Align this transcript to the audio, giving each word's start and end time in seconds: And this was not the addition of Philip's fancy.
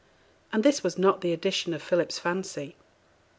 And 0.51 0.63
this 0.63 0.81
was 0.83 0.97
not 0.97 1.21
the 1.21 1.31
addition 1.31 1.75
of 1.75 1.83
Philip's 1.83 2.17
fancy. 2.17 2.75